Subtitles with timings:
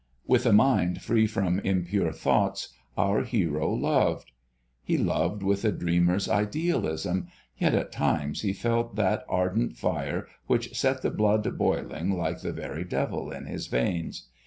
[0.25, 4.31] With a mind free from impure thoughts, our hero loved.
[4.83, 7.27] He loved with a dreamer's idealism,
[7.59, 12.51] yet at times he felt that ardent fire which set the blood boiling like the
[12.51, 14.27] very devil in his veins.